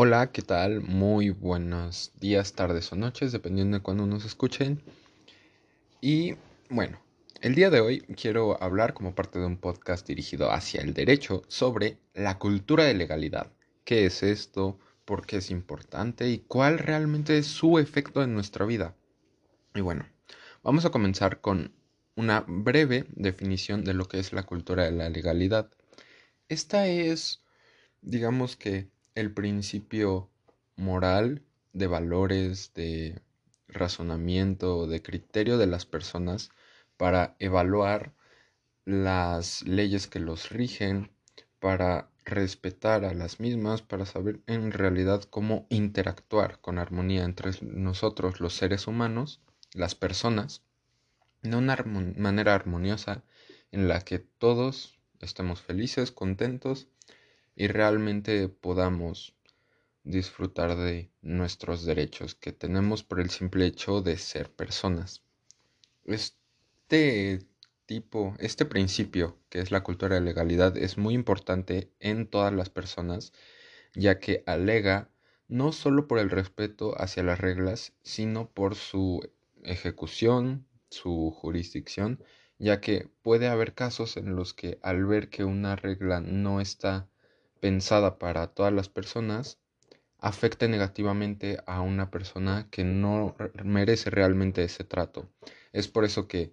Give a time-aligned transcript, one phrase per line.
[0.00, 0.80] Hola, ¿qué tal?
[0.80, 4.80] Muy buenos días, tardes o noches, dependiendo de cuándo nos escuchen.
[6.00, 6.36] Y
[6.70, 7.00] bueno,
[7.40, 11.42] el día de hoy quiero hablar como parte de un podcast dirigido hacia el derecho
[11.48, 13.50] sobre la cultura de legalidad.
[13.84, 14.78] ¿Qué es esto?
[15.04, 16.28] ¿Por qué es importante?
[16.28, 18.94] ¿Y cuál realmente es su efecto en nuestra vida?
[19.74, 20.06] Y bueno,
[20.62, 21.72] vamos a comenzar con
[22.14, 25.72] una breve definición de lo que es la cultura de la legalidad.
[26.48, 27.42] Esta es,
[28.00, 30.30] digamos que, el principio
[30.76, 33.20] moral de valores, de
[33.66, 36.50] razonamiento, de criterio de las personas
[36.96, 38.12] para evaluar
[38.84, 41.10] las leyes que los rigen,
[41.58, 48.38] para respetar a las mismas, para saber en realidad cómo interactuar con armonía entre nosotros
[48.38, 49.40] los seres humanos,
[49.72, 50.62] las personas,
[51.42, 51.76] de una
[52.16, 53.24] manera armoniosa
[53.72, 56.86] en la que todos estemos felices, contentos
[57.58, 59.34] y realmente podamos
[60.04, 65.24] disfrutar de nuestros derechos que tenemos por el simple hecho de ser personas.
[66.04, 67.40] Este
[67.84, 72.70] tipo, este principio que es la cultura de legalidad es muy importante en todas las
[72.70, 73.32] personas,
[73.92, 75.10] ya que alega
[75.48, 79.28] no solo por el respeto hacia las reglas, sino por su
[79.64, 82.22] ejecución, su jurisdicción,
[82.60, 87.08] ya que puede haber casos en los que al ver que una regla no está
[87.60, 89.58] pensada para todas las personas
[90.18, 95.28] afecte negativamente a una persona que no merece realmente ese trato.
[95.72, 96.52] Es por eso que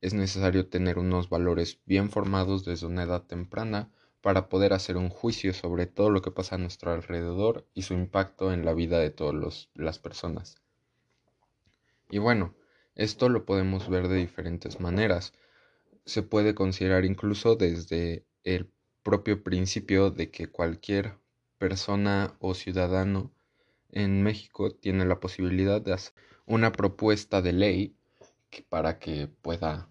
[0.00, 5.10] es necesario tener unos valores bien formados desde una edad temprana para poder hacer un
[5.10, 8.98] juicio sobre todo lo que pasa a nuestro alrededor y su impacto en la vida
[8.98, 10.56] de todas las personas.
[12.10, 12.54] Y bueno,
[12.94, 15.32] esto lo podemos ver de diferentes maneras.
[16.06, 18.70] Se puede considerar incluso desde el
[19.04, 21.14] propio principio de que cualquier
[21.58, 23.30] persona o ciudadano
[23.92, 26.14] en México tiene la posibilidad de hacer
[26.46, 27.94] una propuesta de ley
[28.68, 29.88] para que pueda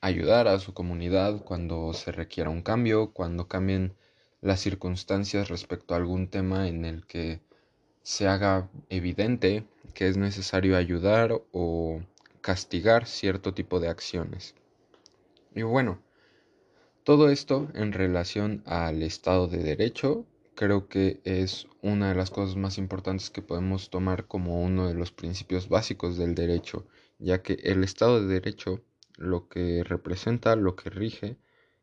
[0.00, 3.94] ayudar a su comunidad cuando se requiera un cambio, cuando cambien
[4.40, 7.40] las circunstancias respecto a algún tema en el que
[8.02, 12.00] se haga evidente que es necesario ayudar o
[12.40, 14.54] castigar cierto tipo de acciones.
[15.54, 16.00] Y bueno,
[17.10, 22.54] todo esto en relación al Estado de Derecho creo que es una de las cosas
[22.54, 26.86] más importantes que podemos tomar como uno de los principios básicos del derecho,
[27.18, 28.84] ya que el Estado de Derecho
[29.16, 31.36] lo que representa, lo que rige,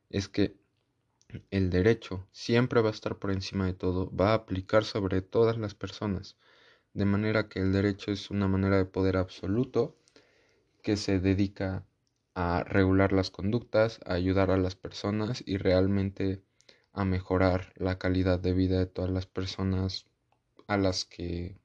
[0.10, 0.56] es que
[1.52, 5.58] el derecho siempre va a estar por encima de todo, va a aplicar sobre todas
[5.58, 6.38] las personas,
[6.94, 9.98] de manera que el derecho es una manera de poder absoluto
[10.82, 11.84] que se dedica
[12.40, 16.40] a regular las conductas, a ayudar a las personas y realmente
[16.94, 20.06] a mejorar la calidad de vida de todas las personas
[20.68, 21.56] a las que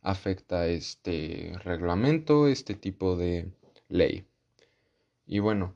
[0.00, 3.52] afecta este reglamento, este tipo de
[3.90, 4.26] ley.
[5.26, 5.74] Y bueno,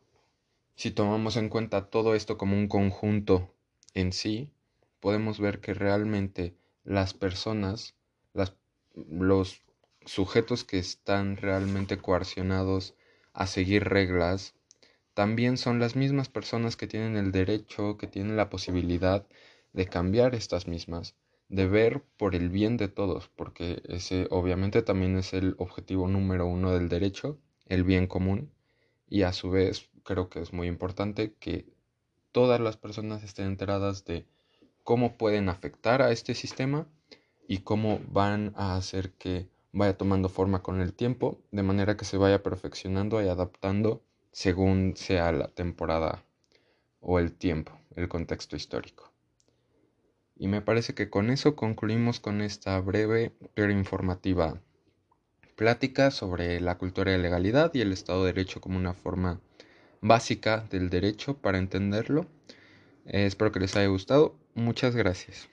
[0.77, 3.53] si tomamos en cuenta todo esto como un conjunto
[3.93, 4.49] en sí,
[5.01, 7.95] podemos ver que realmente las personas,
[8.95, 9.61] los
[10.07, 12.95] sujetos que están realmente coercionados
[13.33, 14.55] a seguir reglas,
[15.15, 19.27] también son las mismas personas que tienen el derecho, que tienen la posibilidad
[19.73, 21.15] de cambiar estas mismas,
[21.49, 26.47] de ver por el bien de todos, porque ese obviamente también es el objetivo número
[26.47, 28.51] uno del derecho, el bien común,
[29.09, 31.67] y a su vez creo que es muy importante que
[32.33, 34.27] todas las personas estén enteradas de
[34.85, 36.87] cómo pueden afectar a este sistema
[37.47, 42.05] y cómo van a hacer que vaya tomando forma con el tiempo, de manera que
[42.05, 46.25] se vaya perfeccionando y adaptando según sea la temporada
[47.01, 49.13] o el tiempo, el contexto histórico.
[50.37, 54.61] Y me parece que con eso concluimos con esta breve pero informativa
[55.57, 59.41] plática sobre la cultura de legalidad y el Estado de Derecho como una forma
[60.01, 62.27] básica del derecho para entenderlo.
[63.05, 64.35] Eh, espero que les haya gustado.
[64.55, 65.51] Muchas gracias.